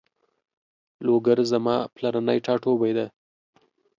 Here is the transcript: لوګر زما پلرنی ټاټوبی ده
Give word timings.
لوګر 1.05 1.37
زما 1.51 1.75
پلرنی 1.95 2.37
ټاټوبی 2.45 2.91
ده 2.97 3.05